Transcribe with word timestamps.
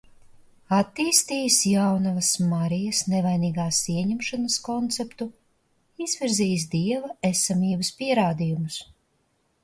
Attīstījis 0.75 1.57
Jaunavas 1.71 2.29
Marijas 2.53 3.01
nevainīgās 3.11 3.81
ieņemšanas 3.95 4.55
konceptu, 4.69 5.27
izvirzījis 6.05 6.65
Dieva 6.73 7.11
esamības 7.31 7.93
pierādījumus. 8.01 8.79